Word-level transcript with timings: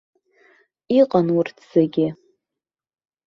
Иҟан 0.99 1.27
урҭ 1.37 1.57
зегьы. 1.71 2.07